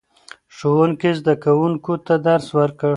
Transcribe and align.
ښوونکی 0.55 1.11
زده 1.19 1.33
کوونکو 1.43 1.93
ته 2.05 2.13
درس 2.27 2.47
ورکړ 2.57 2.89